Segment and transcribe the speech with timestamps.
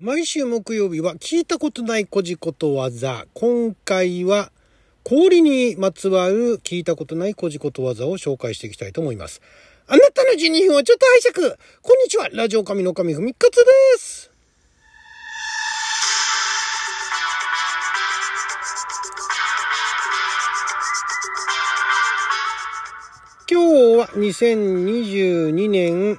[0.00, 3.26] 毎週木曜日は聞いたことないこじことわざ。
[3.32, 4.50] 今回は
[5.04, 9.40] 氷にまつわる聞いたことないこじことわざを紹介していきたいと思います。
[9.86, 11.56] あなたの12分をちょっと拝借。
[11.80, 12.28] こんにちは。
[12.32, 13.62] ラジオ神の神ふみかつで
[14.00, 14.32] す。
[23.48, 26.18] 今日は2022年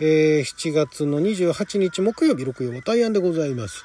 [0.00, 3.82] えー、7月の28日木曜日、6曜大安でございます。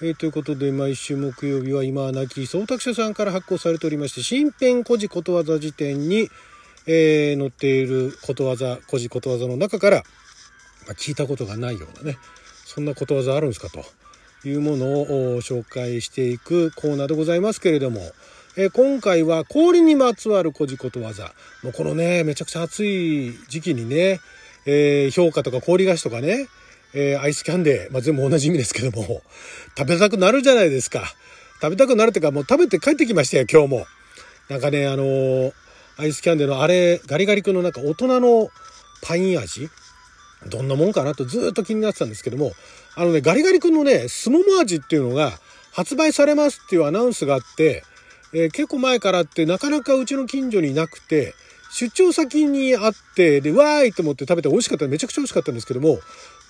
[0.00, 6.28] えー、ということで、毎週木曜日は今は亡き総託書さんから発行されておりまして、新編古事ことわざ辞典に、
[6.86, 10.04] えー、載っていることわざ、古事ことわざの中から、
[10.86, 12.16] まあ、聞いたことがないようなね、
[12.64, 13.84] そんなことわざあるんですかと
[14.48, 18.00] いうものを紹介していくコーナーでございますけれども、
[18.56, 21.32] えー、今回は氷にまつわる古事ことわざ。
[21.64, 24.20] もうこのね、めちゃくちゃ暑い時期にね、
[24.66, 26.48] えー、評価とか氷菓子とかね、
[26.92, 29.22] えー、アイスキャンデー、まあ、全部同じ意味ですけども、
[29.78, 31.04] 食べたくなるじゃないですか。
[31.62, 33.86] 食べたくなるっていうか、もう食べて帰ってきましたよ、今日も。
[34.48, 35.52] なんかね、あのー、
[35.98, 38.48] アイスキャンデーのあれ、ガリガリ君のなんか大人の
[39.02, 39.68] パイン味？
[40.46, 42.52] どんなもんかなとずっと気になってたんですけども、
[42.96, 45.32] あのね、ガリガリ君のね、スモモ味っていうのが
[45.72, 47.84] 発売されますっていうアナウンスがあって、
[48.32, 51.34] えー、結構前からってなかなかうちの近所にいなくて、
[51.72, 56.00] 出張先にあって、で、わーいと思って食べて美味しかっためちゃくちゃ美味しかったんですけども、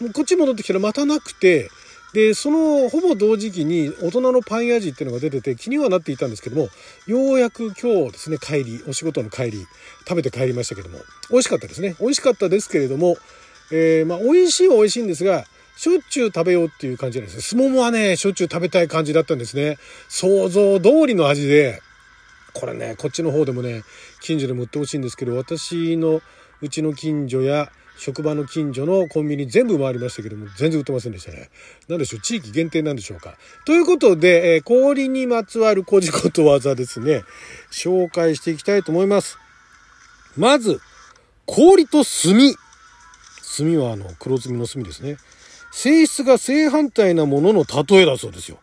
[0.01, 1.71] もうこっち戻ってきたらまたなくて、
[2.13, 6.69] で、そのほぼ同時期に大人のパン屋味っていうのが出てて気にはなっていたんですけども、
[7.07, 9.67] ようやく今日ですね、帰り、お仕事の帰り、
[10.09, 10.99] 食べて帰りましたけども、
[11.31, 11.95] 美味しかったですね。
[12.01, 13.17] 美味しかったですけれども、
[13.71, 15.45] えー、まあ美味しいは美味しいんですが、
[15.77, 17.43] しょっちゅう食べようっていう感じなんですね。
[17.43, 19.79] スモモはね、しょっちゅう食べたい感じだったんですね。
[20.09, 21.81] 想像通りの味で、
[22.53, 23.83] これね、こっちの方でもね、
[24.21, 26.21] 近所でも売ってほしいんですけど、私の
[26.61, 31.51] うちの近所や職場の近所のコンビニ全部回りましたけども、全然売ってませんでしたね。
[31.89, 33.35] なんでしょう、地域限定なんでしょうか。
[33.67, 37.25] ということで、えー、氷にまつわるこじことわざですね、
[37.71, 39.39] 紹介していきたいと思います。
[40.37, 40.81] まず、
[41.45, 42.55] 氷と炭。
[43.59, 45.19] 炭はあの、黒炭の炭ですね。
[45.73, 48.59] 性質が正反対なものの例えだそうですよ。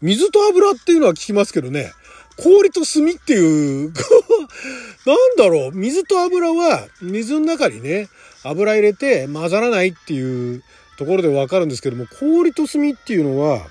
[0.00, 1.92] 水と油っていうのは聞きますけどね、
[2.36, 3.92] 氷と炭っていう
[5.06, 8.08] なんだろう、水と油は水の中にね、
[8.42, 10.62] 油入れて混ざらないっていう
[10.98, 13.66] ところでわかるんですけども、氷と炭っていうのは、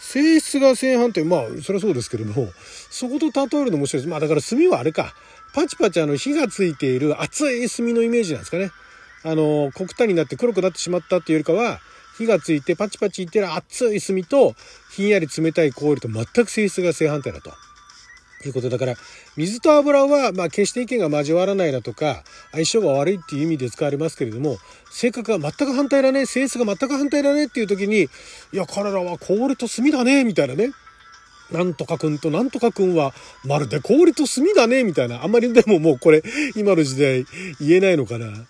[0.00, 2.52] 性質が正反対、まあ、それはそうですけども、
[2.90, 4.08] そこと例えるの面白いです。
[4.08, 5.14] まあ、だから炭はあれか、
[5.54, 8.70] パチパチあの火がついている熱い炭のイメージなんですかね。
[9.22, 11.80] あの、黒炭になって黒くなってしまったっていうよりかは、
[12.18, 14.54] 火がついてパチパチいってる熱い炭と、
[14.90, 17.52] ひんやり冷たい氷と全く性質が正反対だと。
[18.48, 18.94] いうことだから、
[19.36, 24.58] 水と油は、まあ、決して意見が交わらないだとか、相性が悪いっていう意味で使われますけれども、
[24.90, 28.08] 性格が全く反対だね、性質が全く反対だねっていう時に、い
[28.52, 30.70] や、彼らは氷と炭だね、みたいなね。
[31.50, 35.22] なんとかくんとなんとかくんは、まるで氷と炭だね、みたいな。
[35.22, 36.22] あんまりでももうこれ、
[36.56, 37.26] 今の時代
[37.60, 38.46] 言えないのかな。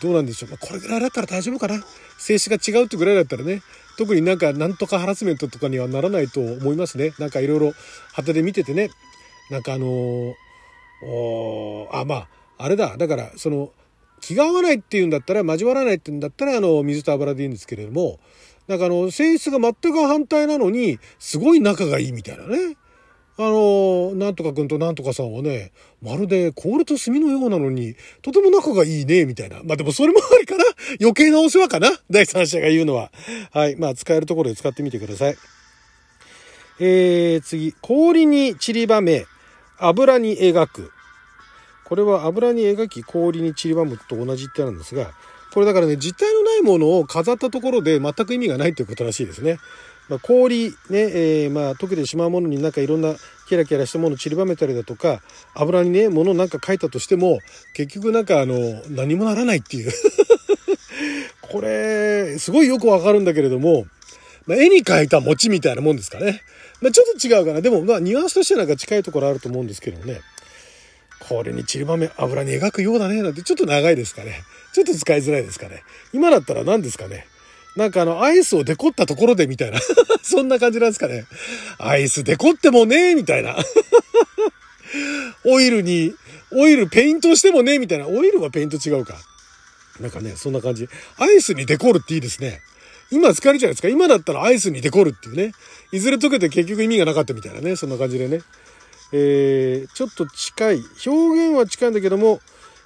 [0.00, 0.50] どうなんでしょう。
[0.50, 1.82] まあ、これぐらいだったら大丈夫かな。
[2.18, 3.62] 性質が違うってぐらいだったらね。
[3.96, 7.14] 特になんか、なんとかハラスメントとかにはならないと思いますね。
[7.18, 7.72] なんかいろいろ、
[8.12, 8.90] 旗で見ててね。
[9.50, 10.34] なんかあのー、
[11.92, 12.96] あ、まあ、あれだ。
[12.96, 13.72] だから、その、
[14.20, 18.18] 気が合わないっていうんだったら、交わらないっていうんだったら、あの、水と油でいいんですけれども、
[18.66, 22.76] なんかあの、性質が全く反対なのに、すごい仲がいいみたいなね。
[23.38, 29.60] あの、なんとかくんとなんとかさんはね、まるで氷と炭のようなのに、とても仲がいいね、みたいな。
[29.62, 30.64] まあでもそれもありかな
[31.00, 33.12] 余計なお世話かな第三者が言うのは。
[33.52, 33.76] はい。
[33.76, 35.36] まあ使えるところで使ってみてください。
[36.80, 37.74] えー、次。
[37.82, 39.26] 氷に散りばめ、
[39.78, 40.92] 油に描く。
[41.84, 45.12] これは油に描き氷に散りばむと同じってなんですが、
[45.52, 49.58] これだからね、実体のないものを飾ったところで全く意味がないということらしいですね。
[50.08, 53.14] まあ、氷ね、えー、まあ溶けてしまうものになんかいろんな
[53.48, 55.22] キラキラしたものを散りばめたりだとか、
[55.54, 57.38] 油にね、物なんか書いたとしても、
[57.74, 59.92] 結局なんかあの、何もならないっていう。
[61.40, 63.86] これ、すごいよくわかるんだけれども、
[64.46, 66.42] まあ、絵に描いた餅みたいなもんですかね。
[66.80, 67.60] まあ、ちょっと違うかな。
[67.60, 70.20] でも、まあ、ニュアンスとしてなんか近いところあると思うんですけどね。
[71.28, 73.22] これに散りばめ油に描くようだね。
[73.22, 74.42] なんてちょっと長いですかね。
[74.72, 75.82] ちょっと使いづらいですかね。
[76.12, 77.26] 今だったら何ですかね。
[77.76, 79.80] なんかあの、アイスをデコったところでみたいな。
[80.22, 81.26] そんな感じなんですかね。
[81.78, 83.56] アイスデコってもねみたいな。
[85.44, 86.14] オイルに、
[86.52, 88.06] オイルペイントしてもねみたいな。
[88.06, 89.16] オイルはペイント違うか。
[90.00, 90.88] なんかね、そんな感じ。
[91.18, 92.60] アイスにデコるっていいですね。
[93.10, 93.88] 今使えるじゃないですか。
[93.88, 95.52] 今だったらアイスにデコるっていうね。
[95.92, 97.76] いずれ溶けて結局意味がなかったみたいなね。
[97.76, 98.40] そんな感じでね。
[99.12, 100.82] えー、ちょっと近い。
[101.06, 102.40] 表現は近いんだけども、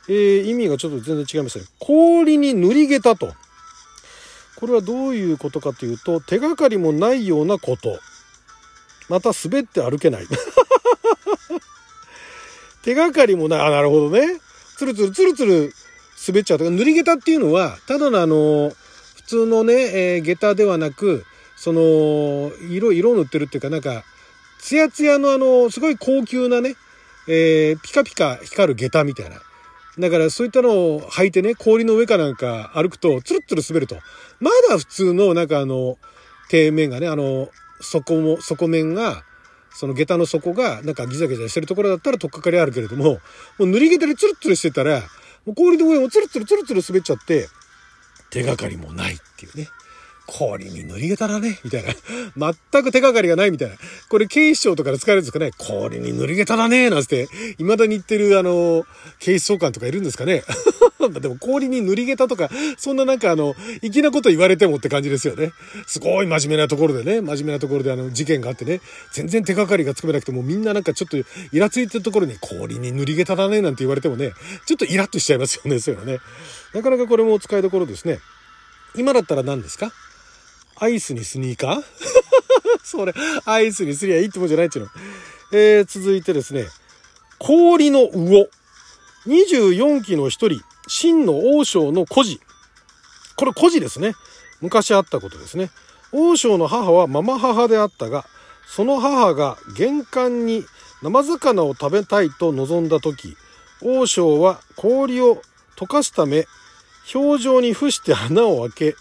[0.09, 1.65] えー、意味がちょっと全然違いますね。
[1.79, 3.35] 氷に塗り下駄と。
[4.61, 7.99] これはどういうことかというと手がかりもないようなこと
[9.09, 10.27] また滑って歩けない
[12.85, 14.39] 手がかりもないあなるほどね
[14.77, 15.75] つるつるつるつる
[16.29, 18.75] 滑っちゃうとか塗り下駄っていうのはただのあの
[19.31, 21.25] 通のね、えー、下駄ではなく
[21.57, 24.05] その色色塗ってるっていうかなんか
[24.59, 26.75] ツヤツヤのあのすごい高級なね、
[27.29, 29.41] えー、ピカピカ光る下駄みたいな
[29.99, 33.97] だからそういったのを履いてね、氷の上かなんか歩くと、ツルツル滑ると。
[34.41, 35.99] まだ普通の、なんかあの、
[36.51, 37.51] 底面がね、あの、
[37.81, 39.25] 底も、底面が、
[39.73, 43.21] その下駄の底が、なんかギザギザしてるところだったら、とっかかりあるけれども、も
[43.59, 45.01] う塗り下駄でツルツルしてたら、
[45.45, 47.49] もう氷の上もツルツルツルツル滑っちゃって、
[48.31, 49.69] 手がかりもないっていうね。
[50.27, 52.55] 氷に塗り下駄だね、みたいな。
[52.73, 53.77] 全く手がかりがないみたいな。
[54.09, 57.27] これ警視庁とかで使えるんですかね氷に塗り下駄だね、なんつって、
[57.59, 58.87] 未だに言ってるあの、
[59.19, 60.45] 警視総監とかいるんですかね
[61.01, 62.49] なんだでも氷に塗り下駄とか、
[62.79, 65.53] そんななんかあの、粋なこと言われてもって感じですよね。
[65.87, 68.81] すごい真面目なところでね、真面目なところであの、事件があってね、
[69.13, 71.25] 全然手がかりがつかめなくてもみんななんかちょっとイ
[71.59, 74.33] ラついてるところに氷に塗り下駄だね、なんて言われてもね、
[74.67, 76.19] ちょっとイラッとしちゃいますよね、そういうのね。
[76.75, 78.19] なかなかこれもお使いどころですね。
[78.97, 79.93] 今だったら何ですか？
[80.77, 81.83] アイスにスニーカー？
[82.83, 83.15] それ、
[83.45, 84.89] アイスにすりゃいいってもんじゃないっちゅうの。
[85.53, 86.67] えー、続いてですね、
[87.39, 88.49] 氷の魚。
[89.27, 92.41] 24期の一人、真の王将の孤児。
[93.37, 94.15] これ孤児ですね。
[94.61, 95.71] 昔あったことですね。
[96.11, 98.27] 王将の母はママ母であったが、
[98.67, 100.65] その母が玄関に
[101.01, 103.37] 生魚を食べたいと望んだ時、
[103.81, 105.41] 王将は氷を
[105.77, 106.47] 溶かすため、
[107.15, 108.97] 表情に伏して穴を開け、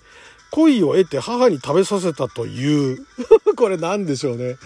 [0.51, 3.03] 恋を得て母に食べさせたという。
[3.57, 4.57] これ何でしょうね。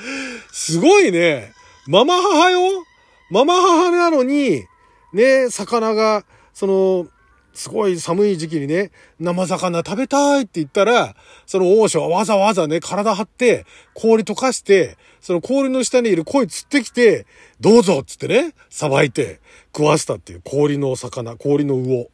[0.51, 1.53] すごいね。
[1.87, 2.83] ママ母よ
[3.31, 4.65] ママ母なのに、
[5.13, 7.07] ね、魚が、その、
[7.53, 11.15] すごい寒い時期にね、生魚食べたいって言ったら、
[11.45, 17.27] その王将はわざわざね、体張って、氷溶かして、その氷の下にいる鯉釣ってきて、
[17.59, 19.39] どうぞっつってね、さばいて
[19.75, 22.07] 食わしたっていう氷の魚、氷の魚。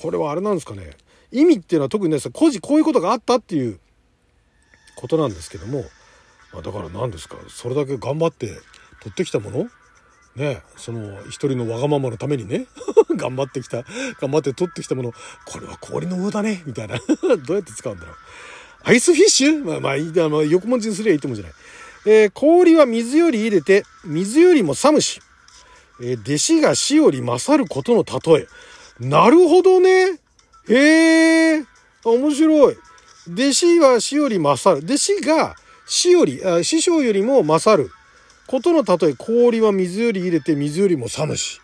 [0.00, 0.90] これはあれなんですかね。
[1.32, 3.78] 意味っていうのは特にないですよ個人こういうことがあったっていう
[4.96, 5.84] ことなんですけども、
[6.52, 8.46] まあ、だから何ですかそれだけ頑張って
[9.00, 9.68] 取ってきたもの
[10.36, 12.66] ねその一人のわがままのためにね
[13.16, 13.82] 頑張ってきた
[14.20, 15.12] 頑張って取ってきたもの
[15.44, 16.98] これは氷の上だねみたいな。
[17.46, 18.16] どうやって使うんだろう。
[18.84, 19.64] アイスフィッシュ？
[19.64, 21.54] まあまあいいだ、まあ、横文字にすりゃいいと思うじゃない、
[22.06, 25.20] えー、氷は水より入れて水よりも寒し、
[26.00, 28.46] えー、弟子が死より勝ることの例え。
[29.00, 30.18] なるほどね。
[30.68, 31.64] へえ、
[32.04, 32.76] 面白い。
[33.32, 34.84] 弟子は死より勝る。
[34.84, 37.90] 弟子が死より、あ師匠よりも勝る。
[38.48, 41.60] ことの例え、氷は水より入れて水よりも寒し。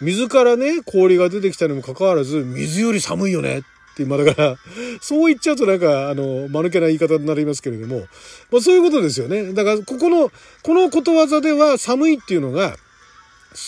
[0.00, 3.58] 水からね、氷が出てきたにもかかわらず、水より寒いよね。
[3.58, 3.62] っ
[3.96, 4.56] て今だから、
[5.00, 8.06] そう言っちゃうとなんか、あの、間抜けな言い方になりますけれども、
[8.52, 9.52] まあそういうことですよね。
[9.54, 10.30] だから、ここの、
[10.62, 12.76] このことわざでは寒いっていうのが、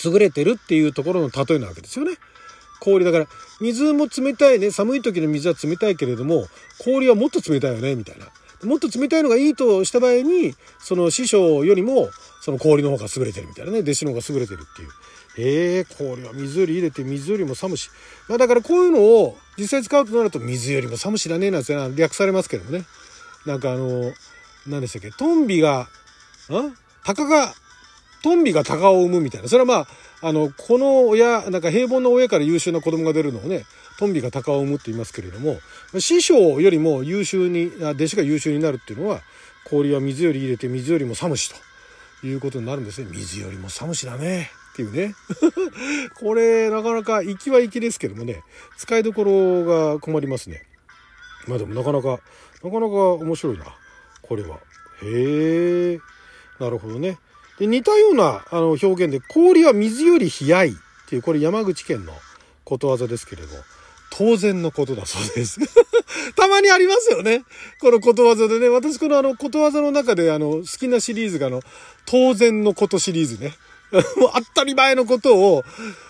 [0.05, 2.13] 優れてるっていうところの例えなわけですよね。
[2.79, 3.27] 氷だから、
[3.59, 6.47] 水も冷たいね、寒い時の水は冷たいけれども、
[6.77, 8.27] 氷はもっと冷たいよね、みたいな。
[8.63, 12.09] もっと冷たいのがいいとした場合に、その師匠よりも、
[12.41, 14.89] その氷の方が優れてるみたいなね、弟子の方が優れてるっていう。
[15.37, 17.89] へえ、氷は水より入れて水よりも寒し。
[18.27, 22.85] まあだからこういうのを実際使うとなると水よりも寒しだねなんて略されますけどもね。
[23.45, 24.11] なんかあの、
[24.67, 25.87] 何でしたっけ、トンビが、
[26.49, 27.53] ん鷹が
[28.23, 29.47] トンビが鷹を産むみたいな。
[29.47, 29.87] それはまあ、
[30.21, 33.65] あの、この親、なんか平凡な親から優秀な子供が出るのをね、
[33.97, 35.59] トンビが鷹を産むって言いますけれども、
[35.99, 39.21] 師匠よりも優秀に、弟子が優秀になるっていうのは、
[39.65, 41.51] 氷は水より入れて水よりも寒し
[42.21, 43.07] ということになるんですね。
[43.11, 44.51] 水よりも寒しだね。
[44.73, 45.15] っていうね。
[46.19, 48.43] これ、なかなか、行きは行きですけどもね、
[48.77, 50.63] 使いどころが困りますね。
[51.47, 52.19] まあでもなかなか、
[52.63, 53.65] なかなか面白いな。
[54.21, 54.59] これは。
[55.03, 55.99] へえ。
[56.59, 57.17] なるほどね。
[57.59, 60.73] で似たようなあの表現で氷は水より冷やいっ
[61.07, 62.13] ていうこれ山口県の
[62.63, 63.49] ことわざですけれど
[64.11, 65.59] 当然のことだそうです。
[66.35, 67.43] たまにありますよね。
[67.79, 71.61] このことわざでね私このあのことわざの中であの好きなシリーズがあの
[72.05, 73.55] 当然のことシリーズね。
[74.17, 75.63] もう当たり前のことを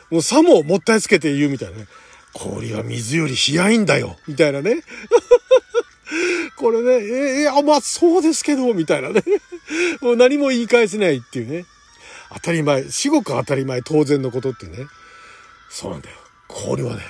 [0.09, 1.87] もうさももったいつけて言うみたいなね。
[2.33, 4.17] 氷は水より冷やいんだよ。
[4.27, 4.83] みたいなね。
[6.57, 9.23] これね、えー、あ、まあそうですけど、みたいなね。
[10.01, 11.65] もう何も言い返せないっていうね。
[12.33, 14.87] 当たり前、至極当たり前、当然のことっていうね。
[15.69, 16.15] そうなんだよ。
[16.47, 17.01] 氷はね、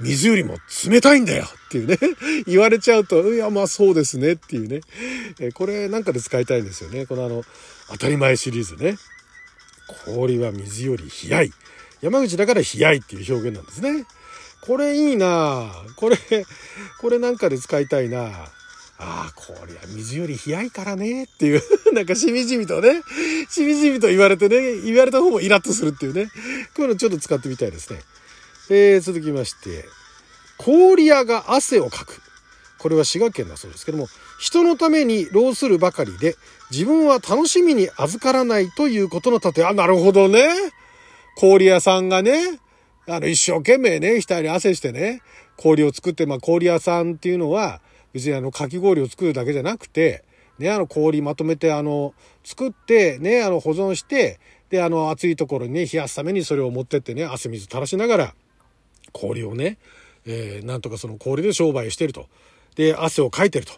[0.00, 0.56] 水よりも
[0.88, 1.98] 冷たいんだよっていうね。
[2.46, 4.80] 言われちゃうと、いや、まあそうですねっていうね。
[5.40, 7.06] えこれなんかで使いたいんですよね。
[7.06, 7.44] このあの、
[7.88, 8.98] 当たり前シリーズね。
[10.04, 11.52] 氷は水より冷やい。
[12.00, 14.06] 山口だから冷やいっていう表現なんですね。
[14.62, 16.16] これいいなこれ、
[17.00, 18.48] これなんかで使いたいな
[19.04, 23.02] ああ、こりゃ水より冷やいからねっていう なんかしみじみとね、
[23.50, 26.26] しみじみと言われてね、言われた方もイラッとするっていうね。
[26.26, 26.30] こ
[26.78, 28.00] ういうのちょっと使ってみたいですね。
[28.70, 29.84] えー、続きまして、
[30.56, 32.22] 氷屋が汗をかく。
[32.78, 36.36] これは滋賀県だそうですけども、人のために労するばかりで、
[36.70, 40.48] 自分は楽しみに預からないということの立て、あ、なるほどね。
[41.36, 42.60] 氷屋さんがね、
[43.08, 45.22] あの、一生懸命ね、額に汗してね、
[45.56, 47.80] 氷を作って、まあ、氷屋さんっていうのは、
[48.12, 50.24] 別にあの、かき氷を作るだけじゃなくて、
[50.58, 52.14] ね、あの、氷まとめて、あの、
[52.44, 54.38] 作って、ね、あの、保存して、
[54.70, 58.34] で、あの、暑いところにね、冷やすためにそれを持ってってね、汗水垂らしながら、
[59.12, 59.78] 氷をね、
[60.26, 62.28] えー、なんとかその氷で商売してると。
[62.76, 63.72] で、汗をかいてると。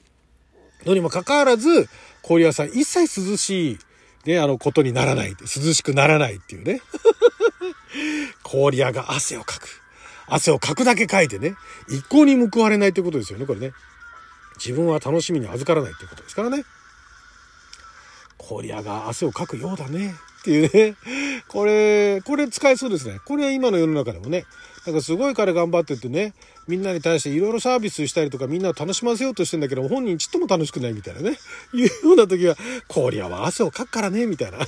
[0.87, 1.88] のにもかかわらず、
[2.23, 3.79] 氷屋さん一切涼しい、
[4.26, 5.35] ね、あの、ことにならない。
[5.41, 6.81] 涼しくならないっていうね。
[8.43, 9.69] 氷屋が汗をかく。
[10.26, 11.55] 汗をかくだけかいてね、
[11.88, 13.73] 一向に報われないってことですよね、これね。
[14.57, 16.65] 自分は楽しみに預からないっていうことですからね。
[18.39, 20.15] 氷屋が汗をかくようだね。
[20.41, 20.97] っていうね。
[21.49, 23.19] これ、これ使えそうですね。
[23.25, 24.45] これは今の世の中でもね。
[24.85, 26.35] なんかすごい彼頑張っててね、
[26.69, 31.39] みんなに対していろいろサービスしたりとかみんなを楽しませようとしてんだけど本人ちっとも楽しくないみたいなね。
[31.73, 32.57] いうような時は、
[32.89, 34.59] 氷屋は汗をかくからね、みたいな。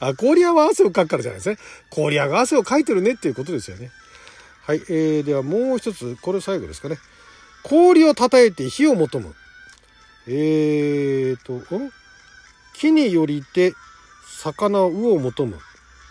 [0.00, 1.58] あ、氷屋は汗をかくからじゃないですね。
[1.90, 3.90] 氷屋が汗をかいてるねっていうことですよね。
[4.66, 6.98] はい、えー、ではもう一つ、これ最後ですかね。
[7.62, 9.34] 氷を叩いて火を求む。
[10.26, 11.90] えーと、ん？
[12.74, 13.74] 木によりて
[14.26, 15.58] 魚を魚を求む。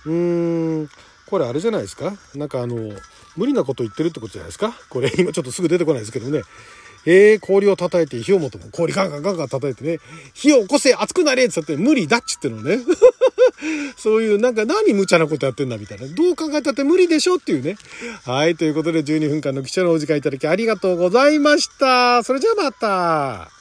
[0.05, 0.89] うーん、
[1.27, 2.13] これあれじゃないですか？
[2.35, 2.93] なんかあの、
[3.35, 4.73] 無理なこと言ってるってことじゃないですか？
[4.89, 6.41] これ今ちょっとすぐ出てこないですけどね。
[7.05, 8.69] えー、氷を叩いて火を求む。
[8.71, 9.99] 氷ガンガンガンガン叩いてね、
[10.33, 12.79] 火を起こせ熱くなれって言って無理だっちってのね。
[13.97, 16.07] そういうなんか何無茶なことやってんだみたいな。
[16.07, 17.77] どう考えたって無理でしょっていうね。
[18.25, 18.55] はい。
[18.55, 22.23] ということで12分間の貴重なお時間いただきありがとうございました。
[22.23, 23.58] それじゃあまた。